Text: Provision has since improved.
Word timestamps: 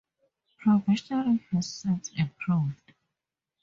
Provision 0.57 1.41
has 1.51 1.67
since 1.71 2.09
improved. 2.17 2.95